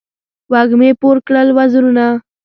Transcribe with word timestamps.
وږمې 0.51 0.89
پور 1.01 1.17
کړل 1.27 1.47
وزرونه 1.57 2.05